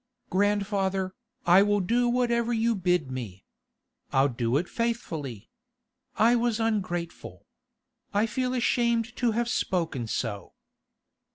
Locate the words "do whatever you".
1.79-2.73